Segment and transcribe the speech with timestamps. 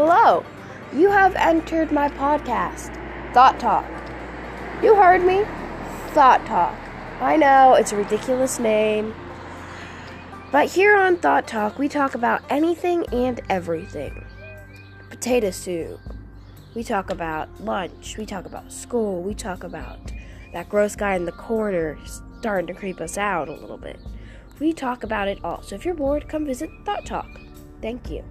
[0.00, 0.44] Hello,
[0.94, 2.94] you have entered my podcast,
[3.34, 3.84] Thot Talk.
[4.80, 5.44] You heard me?
[6.14, 6.78] Thot Talk.
[7.20, 9.12] I know, it's a ridiculous name.
[10.52, 14.24] But here on Thot Talk, we talk about anything and everything.
[15.10, 15.98] Potato soup.
[16.76, 18.16] We talk about lunch.
[18.16, 19.20] We talk about school.
[19.24, 20.12] We talk about
[20.52, 21.98] that gross guy in the corner
[22.38, 23.98] starting to creep us out a little bit.
[24.60, 25.62] We talk about it all.
[25.62, 27.40] So if you're bored, come visit Thot Talk.
[27.82, 28.22] Thank you.